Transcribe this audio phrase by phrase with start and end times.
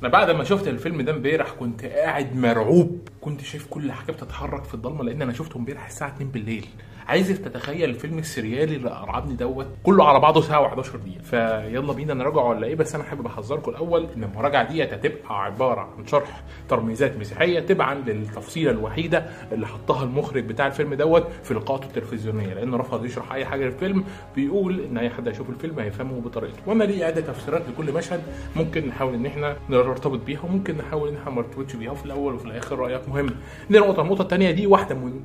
[0.00, 3.08] أنا بعد ما شفت الفيلم ده امبارح كنت قاعد مرعوب.
[3.20, 6.66] كنت شايف كل حاجة بتتحرك في الضلمة لأن أنا شفته امبارح الساعة 2 بالليل.
[7.08, 11.22] عايزك تتخيل الفيلم السريالي اللي أرعبني دوت؟ كله على بعضه ساعة و11 دقيقة.
[11.22, 15.80] فيلا بينا نراجع ولا إيه؟ بس أنا حابب أحذركم الأول إن المراجعة ديت هتبقى عبارة
[15.80, 21.86] عن شرح ترميزات مسيحية تبعا للتفصيلة الوحيدة اللي حطها المخرج بتاع الفيلم دوت في لقاءاته
[21.86, 22.54] التلفزيونية.
[22.54, 24.04] لأنه رفض يشرح أي حاجة للفيلم
[24.36, 26.58] بيقول إن أي حد هيشوف الفيلم هيفهمه بطريقته.
[26.66, 28.20] وأنا لي عده تفسيرات لكل مشهد.
[28.56, 31.90] ممكن نحاول إن إحنا نرتبط بيها وممكن نحاول إن إحنا ما نرتبطش بيها.
[31.90, 33.26] وفي الأول وفي الآخر رأيك مهم.
[33.70, 34.50] دي نقطه النقطه الثانية.
[34.50, 35.20] دي واحدة من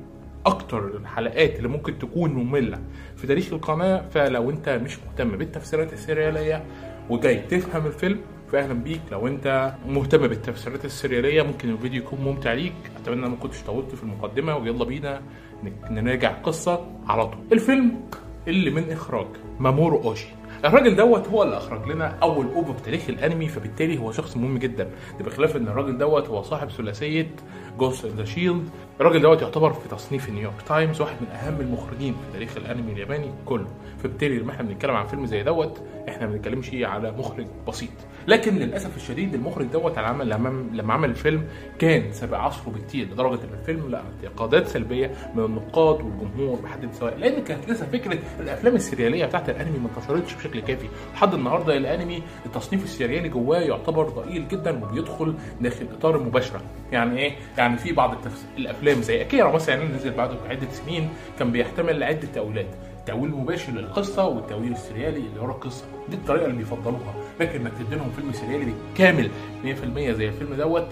[0.46, 2.78] أكتر الحلقات اللي ممكن تكون مملة
[3.16, 6.64] في تاريخ القناة فلو أنت مش مهتم بالتفسيرات السريالية
[7.10, 8.20] وجاي تفهم الفيلم
[8.52, 9.00] فاهلا بيك.
[9.12, 12.72] لو أنت مهتم بالتفسيرات السريالية ممكن الفيديو يكون ممتع ليك.
[13.02, 15.22] أتمنى ما كنتش طولت في المقدمة ويلا بينا
[15.90, 17.40] نراجع القصة على طول.
[17.52, 18.00] الفيلم
[18.48, 19.26] اللي من إخراج
[19.58, 20.28] مامورو اوشي
[20.64, 24.58] الراجل دوت هو اللي أخرج لنا أول OVA في تاريخ الأنمي فبالتالي هو شخص مهم
[24.58, 24.84] جدا.
[25.18, 27.30] ده بخلاف إن الراجل دوت هو صاحب ثلاثية
[27.78, 28.68] Ghost in the Shell
[29.00, 32.92] الراجل دوت يعتبر في تصنيف New York Times واحد من أهم المخرجين في تاريخ الأنمي
[32.92, 33.66] الياباني كله.
[33.98, 37.90] فبالتالي لما إحنا بنتكلم عن فيلم زي دوت إحنا ما بنتكلمش على مخرج بسيط.
[38.28, 41.44] لكن للأسف الشديد المخرج دوت على عمل لما, عمل الفيلم
[41.78, 47.16] كان سابق عصره بكتير لدرجة إن الفيلم لاقى انتقادات سلبية من النقاد والجمهور بحد سواء
[47.16, 50.86] لأن كانت لسه فكرة الأفلام السرياليه بتاعت الأنمي ما انتشرتش بشكل كافي.
[51.14, 56.60] لحد النهارده الأنمي التصنيف السريالي جواه يعتبر ضئيل جدا وبيدخل داخل إطار المباشره
[56.92, 58.44] يعني إيه؟ يعني في بعض التفس...
[58.58, 61.08] الأفلام زي اكيرا مثلا نزل بعده بعده سنين
[61.38, 62.66] كان بيحتمل عدة تأويلات.
[63.06, 65.84] تأويل مباشر للقصة والتأويل السريالي اللي ورا القصة.
[66.08, 67.14] دي الطريقة اللي بيفضلوها.
[67.40, 69.30] لكن انك تدي لهم فيلم سريالي كامل
[69.64, 69.68] 100%
[70.10, 70.88] زي الفيلم دوت؟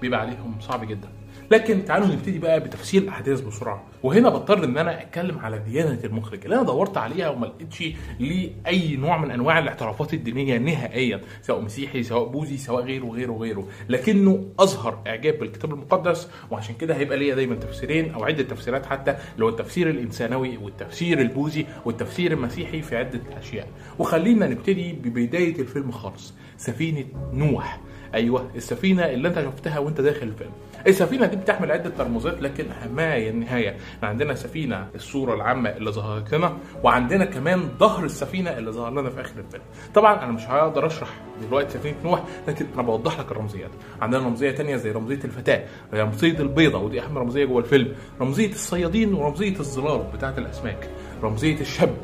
[0.00, 1.08] بيبقى عليهم صعب جدا.
[1.50, 3.84] لكن تعالوا نبتدي بقى بتفسير الاحداث بسرعة.
[4.02, 7.84] وهنا بضطر إن أنا أتكلم على ديانة المخرج اللي أنا دورت عليها وما لقيتش
[8.20, 13.32] ليه اي نوع من أنواع الاعترافات الدينية نهائيا سواء مسيحي سواء بوذي سواء غيره وغيره
[13.32, 18.86] وغيره لكنه اظهر إعجاب بالكتاب المقدس وعشان كده هيبقى ليا دايما تفسيرين أو عدة تفسيرات
[18.86, 23.68] حتى اللي هو التفسير الإنسانوي والتفسير البوذي والتفسير المسيحي في عدة أشياء.
[23.98, 27.80] وخلينا نبتدي ببداية الفيلم خالص سفينة نوح.
[28.14, 30.50] أيوه السفينة اللي أنت شفتها وأنت داخل الفيلم.
[30.86, 36.34] السفينة دي بتحمل عدة ترمزات لكن ما هي النهايه عندنا سفينة الصورة العامة اللي ظهرت
[36.34, 39.62] لنا وعندنا كمان ظهر السفينة اللي ظهر لنا في آخر الفيلم.
[39.94, 41.08] طبعا أنا مش هقدر أشرح
[41.48, 43.70] دلوقتي سفينة نوح لكن أنا بوضح لك الرمزيات
[44.00, 45.64] عندنا رمزية تانية زي رمزية الفتاة
[45.94, 47.92] رمزية البيضه ودي أهم رمزية جوه الفيلم.
[48.20, 50.88] رمزية الصيادين ورمزية الظلال بتاعة الأسماك.
[51.22, 51.96] رمزية الشاب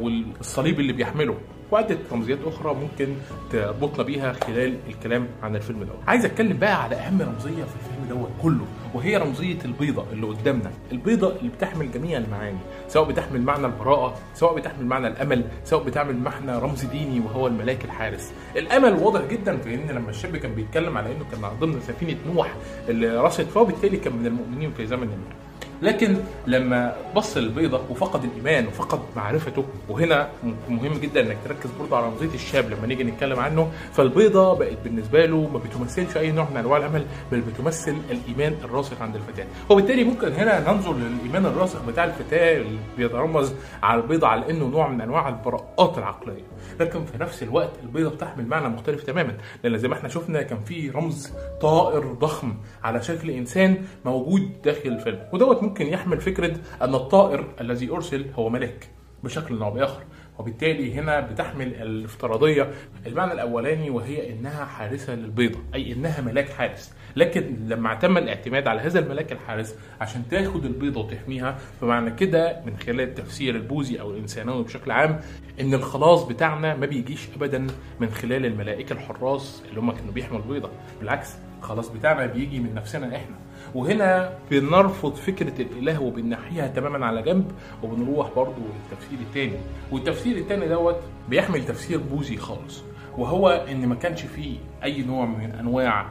[0.00, 1.34] والصليب اللي بيحمله.
[1.72, 3.14] وعدة رمزيات أخرى ممكن
[3.50, 5.98] تربطنا بيها خلال الكلام عن الفيلم دوت.
[6.06, 10.70] عايز أتكلم بقى على أهم رمزية في الفيلم دوت كله وهي رمزية البيضة اللي قدامنا،
[10.92, 16.16] البيضة اللي بتحمل جميع المعاني، سواء بتحمل معنى البراءة، سواء بتحمل معنى الأمل، سواء بتحمل
[16.16, 18.32] معنى رمز ديني وهو الملاك الحارس.
[18.56, 22.16] الأمل واضح جدا في إن لما الشاب كان بيتكلم على إنه كان من ضمن سفينة
[22.34, 22.54] نوح
[22.88, 25.45] اللي رست فبالتالي كان من المؤمنين في زمن النوح.
[25.82, 26.16] لكن
[26.46, 30.28] لما بص للبيضة وفقد الإيمان وفقد معرفته وهنا
[30.68, 35.26] مهم جدا إنك تركز برضه على رمزية الشاب لما نيجي نتكلم عنه فالبيضة بقت بالنسبة
[35.26, 39.46] له ما بتمثلش أي نوع من أنواع الأمل بل بتمثل الإيمان الراسخ عند الفتاة.
[39.70, 44.88] وبالتالي ممكن هنا ننظر للإيمان الراسخ بتاع الفتاة اللي بيترمز على البيضة على إنه نوع
[44.88, 46.42] من أنواع البراءات العقلية.
[46.80, 50.58] لكن في نفس الوقت البيضة بتحمل معنى مختلف تماما لأن زي ما إحنا شفنا كان
[50.64, 52.54] في رمز طائر ضخم
[52.84, 55.18] على شكل إنسان موجود داخل الفيلم.
[55.32, 58.88] ودوت ممكن يحمل فكرة أن الطائر الذي أرسل هو ملاك
[59.24, 60.02] بشكل أو بآخر
[60.38, 62.70] وبالتالي هنا بتحمل الافتراضية
[63.06, 66.92] المعنى الأولاني وهي إنها حارسة للبيضة أي إنها ملاك حارس.
[67.16, 72.76] لكن لما تم الاعتماد على هذا الملاك الحارس عشان تاخد البيضة وتحميها فمعنى كده من
[72.76, 75.20] خلال التفسير البوذي أو الانسانوي بشكل عام
[75.60, 77.66] إن الخلاص بتاعنا ما بيجيش ابدا
[78.00, 80.70] من خلال الملائكة الحراس اللي هم كانوا بيحموا البيضة.
[81.00, 83.36] بالعكس الخلاص بتاعنا بيجي من نفسنا إحنا.
[83.74, 87.52] وهنا بنرفض فكرة الإله وبنحيها تماما على جنب
[87.82, 89.58] وبنروح برضو للتفسير التاني.
[89.92, 92.82] والتفسير التاني دوت بيحمل تفسير بوذي خالص.
[93.18, 96.06] وهو إن ما كانش فيه أي نوع من أنواع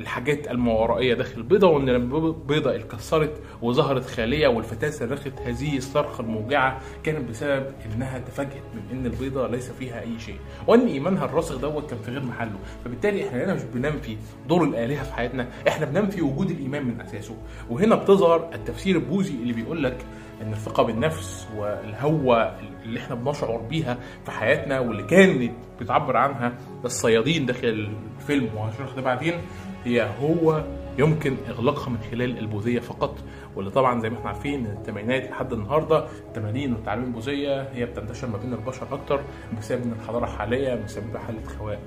[0.00, 7.28] الحاجات الماورائيه داخل البيضة وإن البيضه اتكسرت وظهرت خالية والفتاه صرخت هذه الصرخة الموجعة كانت
[7.30, 10.36] بسبب إنها تفاجئت من إن البيضة ليس فيها أي شيء.
[10.66, 12.58] وإن إيمانها الراسخ دوت كان في غير محله.
[12.84, 14.16] فبالتالي إحنا هنا مش بننفي
[14.48, 17.36] دور الآلهة في حياتنا إحنا بننفي وجود الإيمان من أساسه.
[17.70, 19.96] وهنا بتظهر التفسير البوذي اللي بيقول لك
[20.42, 26.52] إن الثقة بالنفس والهوه اللي إحنا بنشعر بيها في حياتنا واللي كانت بتعبر عنها
[26.84, 29.34] الصيادين داخل الفيلم وهشرح ده بعدين
[29.84, 30.64] هي هو
[30.98, 33.14] يمكن إغلاقها من خلال البوذية فقط
[33.56, 38.28] واللي طبعا زي ما إحنا عارفين من الثمانينات لحد النهارده التمارين والتعليم البوذية هي بتنتشر
[38.28, 39.20] ما بين البشر أكتر
[39.58, 41.80] بسبب إن الحضارة الحالية مسببه حالة خواء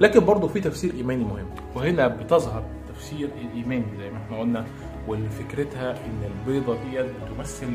[0.00, 4.64] لكن برضه في تفسير إيماني مهم وهنا بتظهر التفسير الإيماني زي ما إحنا قلنا
[5.08, 7.66] واللي فكرتها إن البيضة ديت بتمثل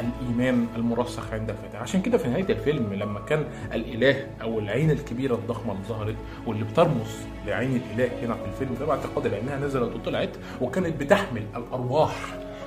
[0.00, 5.34] الإيمان المرسخ عند الفتاه عشان كده في نهاية الفيلم لما كان الإله أو العين الكبيرة
[5.34, 10.30] الضخمة اللي ظهرت واللي بترمز لعين الإله هنا في الفيلم ده باعتقادي لأنها نزلت وطلعت
[10.60, 12.14] وكانت بتحمل الأرواح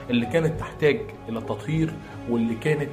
[0.09, 1.94] اللي كانت تحتاج إلى التطهير
[2.29, 2.89] واللي كانت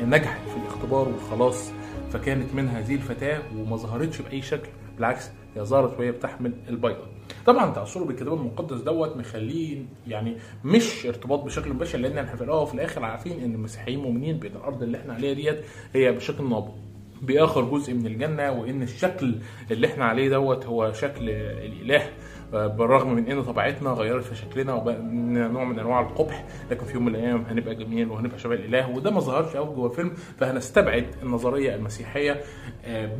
[0.00, 1.70] نجحت في الاختبار وخلاص.
[2.12, 4.68] فكانت من هذه الفتاة وما ظهرتش بأي شكل.
[4.98, 7.06] بالعكس هي ظهرت وهي بتحمل البيضة.
[7.46, 12.62] طبعا تأثره بالكتاب المقدس دوت مخليه يعني مش ارتباط بشكل مباشر لأن إحنا في الأول
[12.62, 15.60] وفي الآخر عارفين إن المسيحيين مؤمنين بأن الأرض اللي إحنا عليها ديت
[15.94, 16.74] هي بشكل نابض.
[17.22, 19.34] بآخر جزء من الجنة وإن الشكل
[19.70, 22.02] اللي إحنا عليه دوت هو شكل الإله
[22.52, 27.04] بالرغم من إن طبيعتنا غيرت في شكلنا وبقى نوع من أنواع القبح لكن في يوم
[27.04, 28.90] من الأيام هنبقى جميل وهنبقى شبه الإله.
[28.96, 32.40] وده ما ظهرش قوي جوه الفيلم فهنستبعد النظرية المسيحية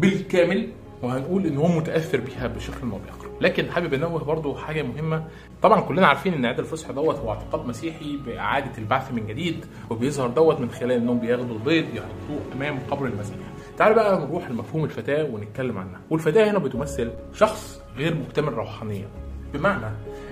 [0.00, 0.68] بالكامل.
[1.02, 5.24] وهنقول إن هو متأثر بيها بشكل ما باخر لكن حابب أنوه برضو حاجة مهمة.
[5.62, 10.28] طبعا كلنا عارفين إن عيد الفصح دوت هو اعتقاد مسيحي بإعادة البعث من جديد وبيظهر
[10.28, 13.36] دوت من خلال إنهم بياخدوا البيض يحطوه أمام قبر المسيح.
[13.76, 16.00] تعال بقى نروح لمفهوم الفتاة ونتكلم عنها.
[16.10, 19.08] والفتاة هنا بتمثل شخص غير مكتمل روحانيا.
[19.54, 19.86] بمعنى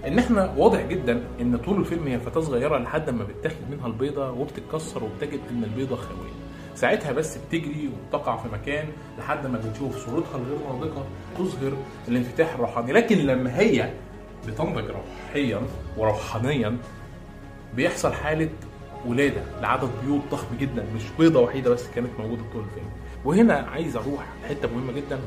[0.06, 4.30] إن إحنا واضح جدا إن طول الفيلم هي فتاة صغيرة لحد ما بتاخد منها البيضة
[4.30, 6.45] وبتتكسر وبتجد إن البيضة خاوية.
[6.76, 8.88] ساعتها بس بتجري وبتقع في مكان
[9.18, 11.02] لحد ما بنشوف صورتها الغير ناضجه
[11.38, 11.72] تظهر
[12.08, 12.92] الانفتاح الروحاني.
[12.92, 13.90] لكن لما هي
[14.46, 15.62] بتنضج روحيا
[15.96, 16.76] وروحانيا
[17.74, 18.48] بيحصل حالة
[19.06, 22.90] ولادة لعدد بيوت ضخم جدا مش بيضة وحيدة بس كانت موجودة طول الفيلم.
[23.24, 25.18] وهنا عايز أروح لحته مهمة جدا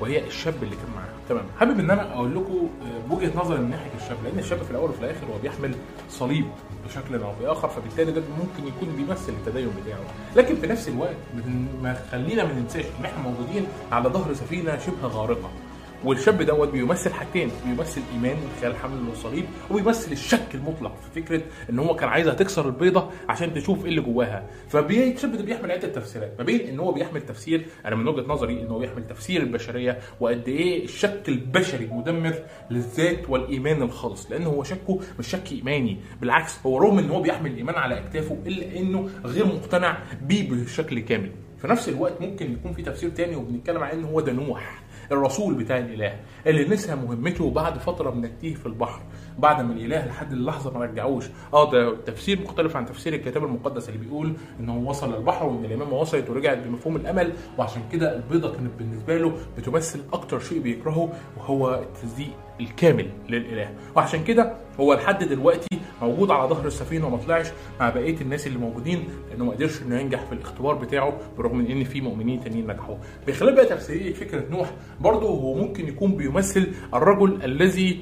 [0.00, 1.13] وهي الشاب اللي كان معاها.
[1.28, 1.44] تمام.
[1.58, 2.68] حابب إن أنا أقول لكم
[3.10, 5.74] وجهه نظري من ناحية الشاب لأن الشاب في الأول وفي الآخر هو بيحمل
[6.10, 6.44] صليب
[6.88, 9.98] بشكل أو بآخر فبالتالي ده ممكن يكون بيمثل التدين بتاعه.
[10.36, 11.16] لكن في نفس الوقت
[11.82, 15.50] ما خلينا ما ننساش إن إحنا موجودين على ظهر سفينة شبه غارقة.
[16.04, 21.42] والشاب دوت بيمثل حاجتين بيمثل إيمان من خلال حمل الصليب وبيمثل الشك المطلق في فكرة
[21.70, 24.46] إن هو كان عايزها تكسر البيضة عشان تشوف إيه اللي جواها.
[24.68, 28.60] فالشاب ده بيحمل عدة تفسيرات ما بين إن هو بيحمل تفسير أنا من وجهة نظري
[28.60, 32.34] إن هو بيحمل تفسير البشرية وقد إيه الشك البشري مدمر
[32.70, 37.50] للذات والإيمان الخالص لأن هو شكه مش شك إيماني بالعكس هو رغم إن هو بيحمل
[37.50, 41.30] الإيمان على أكتافه إلا إنه غير مقتنع بيه بشكل كامل.
[41.58, 44.82] في نفس الوقت ممكن يكون في تفسير تاني وبنتكلم عن إن هو ده نوح.
[45.12, 46.16] الرسول بتاع الإله
[46.46, 49.00] اللي نسى مهمته بعد فترة من التيه في البحر.
[49.38, 51.24] بعد ما الاله لحد اللحظة ما رجعوش.
[51.54, 55.64] آه ده تفسير مختلف عن تفسير الكتاب المقدس اللي بيقول ان هو وصل للبحر وإن
[55.64, 61.08] الامامه وصلت ورجعت بمفهوم الأمل وعشان كده البيضة كانت بالنسبة له بتمثل أكتر شيء بيكرهه
[61.36, 63.70] وهو التصديق الكامل للإله.
[63.96, 65.68] وعشان كده هو لحد دلوقتي
[66.02, 67.46] موجود على ظهر السفينة وما طلعش
[67.80, 71.66] مع بقية الناس اللي موجودين لأنه ما قدرش إنه ينجح في الاختبار بتاعه برغم من
[71.66, 72.96] إن في مؤمنين تانيين نجحوا.
[73.26, 74.70] بخلاف بقى تفسيريه فكرة نوح
[75.00, 78.00] برضه هو ممكن يكون بيمثل الرجل الذي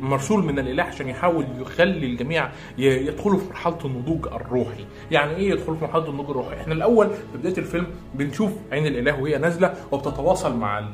[0.00, 4.84] مرسول من الإله عشان يحاول يخلي الجميع يدخلوا في مرحلة النضوج الروحي.
[5.10, 9.20] يعني إيه يدخلوا في مرحلة النضوج الروحي؟ إحنا الأول في بداية الفيلم بنشوف عين الإله
[9.22, 10.88] وهي نازلة وبتتواصل مع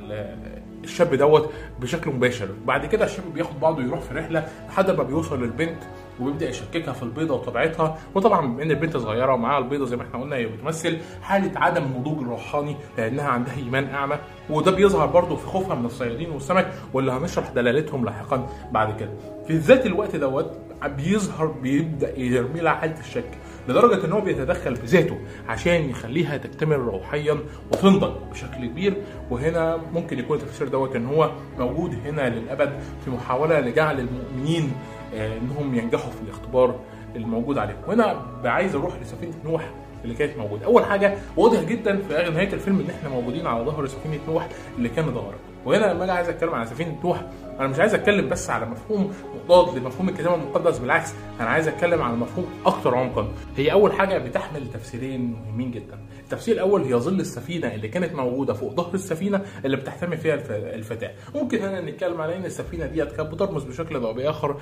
[0.84, 1.50] الشاب دوت
[1.80, 2.48] بشكل مباشر.
[2.66, 5.82] بعد كده الشاب بياخد بعضه يروح في رحلة لحد ما بيوصل للبنت
[6.20, 7.98] وبيبدا يشككها في البيضة وطبيعتها.
[8.14, 11.82] وطبعا بما إن البنت صغيرة ومعاها البيضة زي ما إحنا قلنا هي بتمثل حالة عدم
[11.82, 14.16] النضوج الروحاني لأنها عندها إيمان اعمى
[14.50, 19.10] وده بيظهر برضه في خوفها من الصيادين والسمك واللي هنشرح دلالتهم لاحقا بعد كده.
[19.46, 20.58] في ذات الوقت دوت
[20.96, 23.30] بيظهر بيبدأ يرمي لها حالة الشك.
[23.68, 27.38] لدرجة إن هو بيتدخل بذاته عشان يخليها تكتمل روحيا
[27.72, 28.96] وتنضج بشكل كبير.
[29.30, 32.72] وهنا ممكن يكون التفسير دوت إن هو موجود هنا للأبد
[33.04, 34.72] في محاولة لجعل المؤمنين
[35.14, 36.74] إنهم ينجحوا في الاختبار
[37.16, 39.70] الموجود عليهم وهنا عايز أروح لسفينة نوح
[40.04, 40.66] اللي كانت موجودة.
[40.66, 44.48] أول حاجة واضح جدا في نهاية الفيلم إن إحنا موجودين على ظهر سفينة نوح
[44.78, 47.20] اللي كانت غارقه وهنا لما أجي عايز أتكلم على سفينة نوح
[47.60, 49.14] أنا مش عايز أتكلم بس على مفهوم
[49.44, 53.28] مضاد لمفهوم الكتاب المقدس بالعكس أنا عايز أتكلم على مفهوم أكثر عمقا.
[53.56, 55.98] هي أول حاجة بتحمل تفسيرين مهمين جدا.
[56.32, 60.34] التفسير الأول هي ظل السفينة اللي كانت موجودة فوق ظهر السفينة اللي بتحتمي فيها
[60.74, 61.10] الفتاة.
[61.34, 64.56] ممكن هنا نتكلم على إن السفينة ديت كانت بترمز بشكل أو بآخر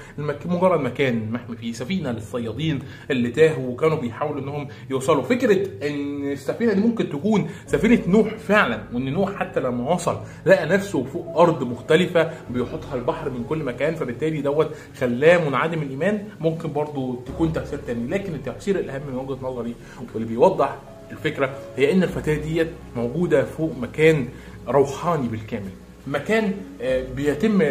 [0.45, 2.79] مجرد مكان محمي فيه سفينة للصيادين
[3.11, 5.23] اللي تاهوا وكانوا بيحاولوا إنهم يوصلوا.
[5.23, 10.67] فكرة إن السفينة دي ممكن تكون سفينة نوح فعلا وإن نوح حتى لما وصل لقى
[10.67, 16.25] نفسه فوق أرض مختلفة بيحطها البحر من كل مكان فبالتالي دوت خلاه منعدم الإيمان.
[16.41, 19.75] ممكن برضو تكون تفسير تاني لكن التفسير الأهم من وجهة نظري
[20.15, 20.77] واللي بيوضح
[21.11, 24.29] الفكرة هي إن الفتاة ديت موجودة فوق مكان
[24.69, 25.71] روحاني بالكامل.
[26.09, 27.63] مكان آه، بيتم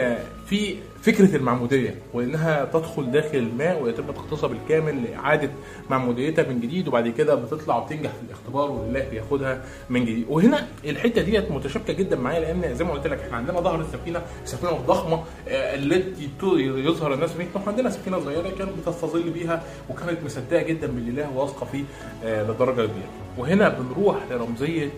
[0.47, 5.49] فيه فكرة المعمودية وإنها تدخل داخل الماء ويتم تغطسها بالكامل لإعادة
[5.89, 10.25] معموديتها من جديد وبعد كده بتطلع وتنجح في الاختبار والله بياخدها من جديد.
[10.29, 14.21] وهنا الحتة ديت متشابكة جدا معايا لأن زي ما قلت لك إحنا عندنا ظهر السفينة
[14.43, 16.29] السفينة الضخمة آه، التي
[16.59, 21.65] يظهر الناس فيها إحنا عندنا سفينة صغيرة كانت بتستظل بيها وكانت مصدقة جدا بالإله واثقه
[21.65, 21.83] فيه
[22.23, 23.09] آه، لدرجة كبيرة.
[23.37, 24.89] وهنا بنروح لرمزية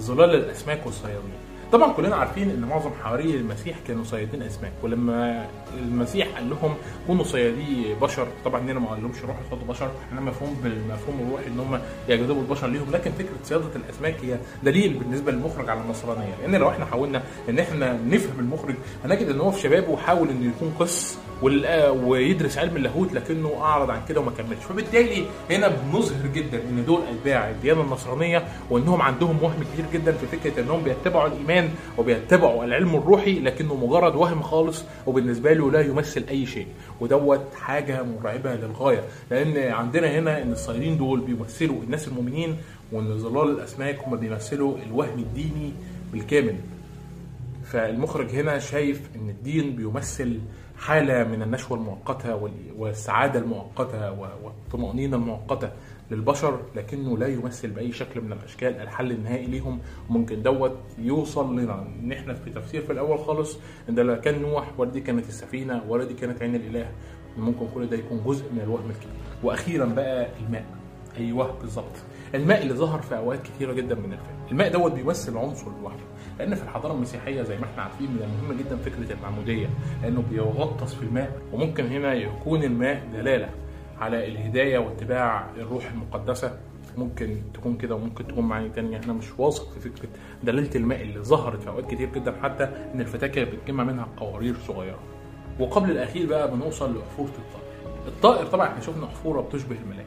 [0.00, 1.43] ظلال الأسماك والصيادين.
[1.74, 5.46] طبعا كلنا عارفين إن معظم حواري المسيح كانوا صيادين اسماك ولما
[5.78, 6.74] المسيح قال لهم
[7.06, 11.60] كونوا صيادي بشر طبعا هنا ما قالهمش روحوا اصطادوا بشر إحنا مفهوم بالمفهوم الروحي إن
[11.60, 12.86] هم يجذبوا البشر ليهم.
[12.92, 16.34] لكن فكرة صيادة الأسماك هي دليل بالنسبة للمخرج على النصرانية.
[16.42, 20.46] لأن لو إحنا حاولنا إن إحنا نفهم المخرج هنجد إن هو في شبابه حاول إنه
[20.56, 21.18] يكون قس
[22.04, 24.64] ويدرس علم اللاهوت لكنه أعرض عن كده وما كملش.
[24.68, 30.26] فبالتالي هنا بنظهر جدا إن دول أتباع الديانة النصرانية وإنهم عندهم وهم كبير جدا في
[30.26, 31.63] فكرة إنهم بيتبعوا الإيمان
[31.98, 36.66] وبيتبعوا العلم الروحي لكنه مجرد وهم خالص وبالنسبة له لا يمثل أي شيء.
[37.00, 39.02] ودوت حاجة مرعبة للغاية.
[39.30, 42.56] لأن عندنا هنا إن الصيادين دول بيمثلوا الناس المؤمنين
[42.92, 45.72] وإن ظلال الأسماك هم بيمثلوا الوهم الديني
[46.12, 46.56] بالكامل.
[47.64, 50.38] فالمخرج هنا شايف إن الدين بيمثل
[50.78, 55.70] حالة من النشوة المؤقتة وال- والسعادة المؤقتة والطمأنينة المؤقتة.
[56.10, 58.80] للبشر لكنه لا يمثل بأي شكل من الأشكال.
[58.80, 59.78] الحل النهائي ليهم
[60.10, 61.86] ممكن دوت يوصل لنا.
[62.02, 63.58] إن إحنا في تفسير في الأول خالص
[63.88, 66.90] إن ده كان نوح ولا دي كانت السفينة ولا دي كانت عين الإله.
[67.38, 69.16] ممكن كل ده يكون جزء من الوهم الكبير.
[69.42, 70.64] وأخيرا بقى الماء.
[71.18, 71.92] أيوه بالظبط؟
[72.34, 74.34] الماء اللي ظهر في أوقات كثيره جدا من الفيلم.
[74.50, 76.02] الماء دوت بيمثل عنصر لوحده
[76.38, 79.66] لأن في الحضارة المسيحية زي ما إحنا عارفين من المهم جدا فكرة المعموديه
[80.02, 83.48] لأنه بيغطس في الماء وممكن هنا يكون الماء دلالة.
[84.00, 86.58] على الهداية واتباع الروح المقدسة.
[86.96, 89.00] ممكن تكون كده وممكن تكون معاني تانية.
[89.04, 90.08] أنا مش واثق في فكرة
[90.42, 94.54] دلاله الماء اللي ظهرت في أوقات كتير جدا حتى إن الفتاة كانت بتجمع منها قوارير
[94.68, 94.98] صغيرة.
[95.60, 97.64] وقبل الأخير بقى بنوصل لعفوره الطائر.
[98.06, 100.06] الطائر طبعا إحنا شفنا عفوره بتشبه الملاك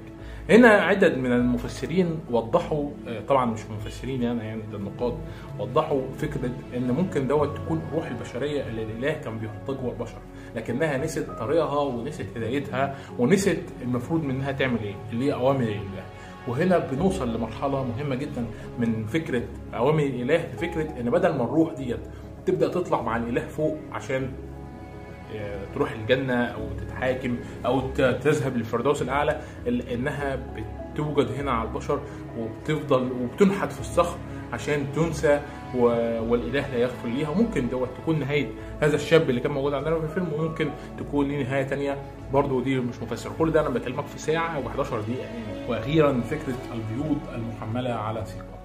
[0.50, 5.14] هنا عدد من المفسرين وضحوا آه، طبعا مش مفسرين يعني يعني ده النقاد
[5.60, 10.18] وضحوا فكرة إن ممكن دوت تكون الروح البشرية اللي الإله كان بيحطها جوه البشر
[10.56, 16.04] لكنها نسيت طريقها ونسيت هدايتها ونسيت المفروض منها تعمل إيه اللي هي أوامر الإله.
[16.48, 18.46] وهنا بنوصل لمرحلة مهمة جدا
[18.80, 19.44] من فكرة
[19.76, 22.00] أوامر الإله لفكره إن بدل ما الروح ديت
[22.46, 24.32] تبدأ تطلع مع الإله فوق عشان
[25.76, 30.40] تروح الجنة أو تتحاكم أو تذهب للفردوس الأعلى ال- إنها
[30.94, 32.00] بتوجد هنا على البشر
[32.38, 34.18] وبتفضل وبتنحت في الصخر
[34.54, 35.40] عشان تنسى
[35.76, 37.30] والإله لا يغفر ليها.
[37.30, 38.48] وممكن دوت تكون نهاية
[38.82, 40.70] هذا الشاب اللي كان موجود عندنا في الفيلم وممكن
[41.00, 41.98] تكون ليه نهاية تانية
[42.34, 45.30] برضه دي مش مفسر كل ده أنا بكلمك في ساعة و11 دقيقة
[45.70, 48.58] وأخيرا فكرة البيوض المحملة على ثقه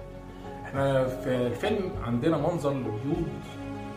[0.65, 3.27] إحنا في الفيلم عندنا منظر لبيوض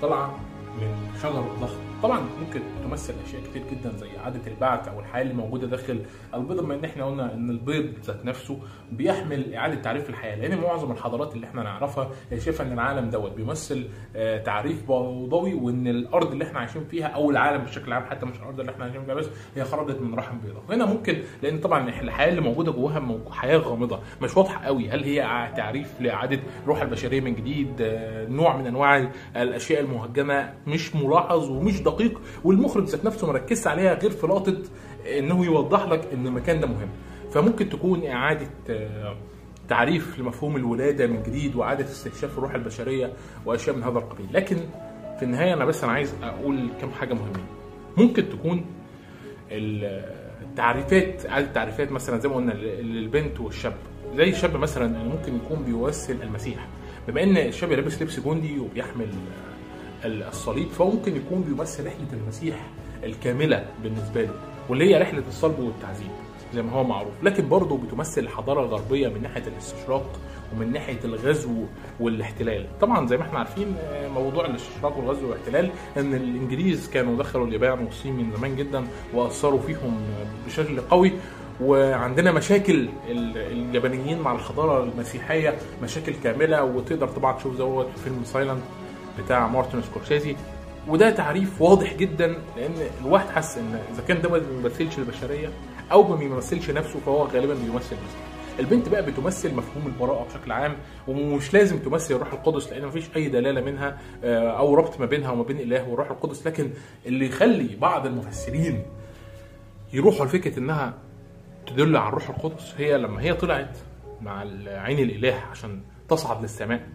[0.03, 0.35] طالعة
[0.81, 5.35] من شجر ضخم طبعا ممكن تمثل أشياء كتير جدا زي عاده البعث أو الحياة اللي
[5.35, 6.01] موجوده داخل
[6.35, 8.59] البيضه بما إن إحنا قلنا إن البيض ذات نفسه
[8.93, 13.89] بيحمل إعادة تعريف الحياة لأن معظم الحضارات اللي إحنا نعرفها شايفة إن العالم دوت بيمثل
[14.17, 18.37] آه، تعريف بيضاوي وإن الأرض اللي إحنا عايشين فيها أو العالم بشكل عام حتى مش
[18.39, 19.27] الأرض اللي إحنا عايشين فيها بس
[19.57, 20.63] هي خرجت من رحم بيضاء.
[20.69, 25.21] وهنا ممكن لأن طبعا الحياة اللي موجودة جواها حياة غامضة مش واضحة قوي هل هي
[25.57, 31.83] تعريف لإعادة روح البشرية من جديد آه، نوع من أنواع الأشياء المهجنه مش ملاحظ ومش
[31.91, 34.57] دقيق والمخرج ذات نفسه مركزش عليها غير في لقطة
[35.19, 36.89] انه يوضح لك إن المكان ده مهم.
[37.33, 39.17] فممكن تكون إعادة آه،
[39.69, 43.13] تعريف لمفهوم الولادة من جديد وإعادة استكشاف الروح البشرية
[43.47, 44.27] وأشياء من هذا القبيل.
[44.33, 44.57] لكن
[45.19, 47.47] في النهاية أنا بس أنا عايز أقول كم حاجة مهمين
[47.97, 48.65] ممكن تكون
[50.43, 53.75] التعريفات عدد التعريفات مثلا زي ما قلنا للبنت والشاب.
[54.17, 56.67] زي الشاب مثلا ممكن يكون بيمثل المسيح.
[57.09, 59.09] بما إن الشاب لابس لبس جندي وبيحمل
[60.05, 62.57] الصليب فهو ممكن يكون بيمثل رحلة المسيح
[63.05, 64.35] الكاملة بالنسبة له
[64.69, 66.11] واللي هي رحلة الصلب والتعذيب
[66.55, 67.13] زي ما هو معروف.
[67.23, 70.21] لكن برضه بتمثل الحضارة الغربية من ناحية الاستشراق
[70.55, 71.65] ومن ناحية الغزو
[72.01, 72.67] والاحتلال.
[72.81, 77.85] طبعا زي ما إحنا عارفين آه، موضوع الاستشراق والغزو والاحتلال إن الإنجليز كانوا دخلوا اليابان
[77.85, 80.01] والصين من زمان جدا وأثروا فيهم
[80.47, 81.13] بشكل قوي.
[81.61, 88.63] وعندنا مشاكل ال- اليابانيين مع الحضارة المسيحية مشاكل كاملة وتقدر طبعا تشوف في فيلم Silence
[89.19, 90.37] بتاع مارتن سكورسيزي.
[90.89, 95.49] وده تعريف واضح جدا لأن الواحد حس إن إذا كان ده ما بيمثلش البشرية
[95.93, 98.21] أو ما بيمثلش نفسه فهو غالبا بيمثل المسيح
[98.61, 100.77] البنت بقى بتمثل مفهوم البراءة بشكل عام
[101.09, 105.31] ومش لازم تمثل الروح القدس لأن مفيش أي دلالة منها آه، أو ربط ما بينها
[105.31, 106.47] وما بين إله والروح القدس.
[106.47, 106.71] لكن
[107.07, 108.83] اللي يخلي بعض المفسرين
[109.93, 110.95] يروحوا لفكرة إنها
[111.67, 113.77] تدل على الروح القدس هي لما هي طلعت
[114.21, 116.89] مع عين الإله عشان تصعد للسماء.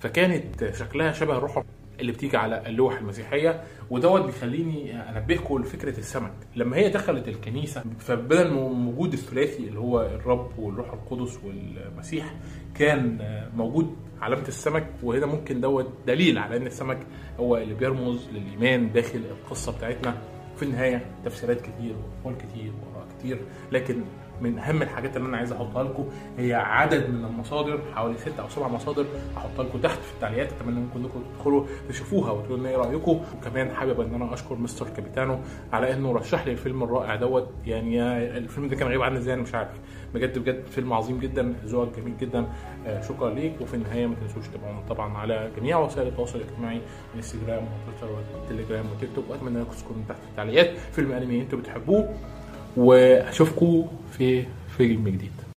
[0.00, 1.64] فكانت شكلها شبه الروح
[2.00, 6.32] اللي بتيجي على اللوح المسيحية ودوت بيخليني انبهكم لفكرة السمك.
[6.56, 12.34] لما هي دخلت الكنيسة فبدل وجود الثلاثي اللي هو الرب والروح القدس والمسيح
[12.74, 13.18] كان
[13.56, 16.98] موجود علامة السمك وهنا ممكن دوت دليل على إن السمك
[17.40, 20.18] هو اللي بيرمز للإيمان داخل القصة بتاعتنا.
[20.56, 23.40] في النهاية تفسيرات كتير وقول كتير وآراء كتير
[23.72, 24.04] لكن
[24.40, 28.48] من أهم الحاجات اللي أنا عايز أحطها لكم هي عدد من المصادر حوالي ست أو
[28.48, 29.06] سبع مصادر
[29.36, 33.20] هحطها لكم تحت في التعليقات أتمنى انكم انكم تدخلوا تشوفوها وتقولوا لنا إيه رأيكم.
[33.38, 35.38] وكمان حابب إن أنا أشكر مستر كابيتانو
[35.72, 37.48] على إنه رشح لي الفيلم الرائع دوت.
[37.66, 38.02] يعني
[38.36, 39.70] الفيلم ده كان غريب عني إزاي؟ أنا مش عارف.
[40.14, 42.46] بجد بجد فيلم عظيم جدا ذوقك جميل جدا.
[42.86, 43.60] آه شكرا ليك.
[43.60, 46.80] وفي النهاية ما تنسوش تتابعونا طبعا على جميع وسائل التواصل الاجتماعي
[47.16, 50.78] انستجرام وتويتر وتليجرام وتيك توك واتمنى انكم تكونوا تحت التعليقات.
[50.92, 52.14] فيلم أنمي أنتوا بتحبوه.
[52.76, 53.86] وأشوفكم
[54.18, 54.44] في
[54.76, 55.40] فيلم جديد.